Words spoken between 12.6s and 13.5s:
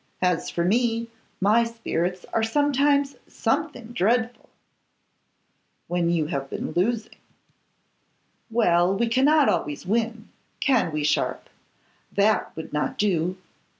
not do.